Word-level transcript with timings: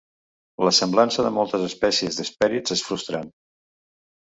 La 0.67 0.71
semblança 0.77 1.25
de 1.27 1.31
moltes 1.35 1.67
espècies 1.67 2.19
d'hespèrids 2.21 2.77
és 2.79 2.85
frustrant. 2.91 3.33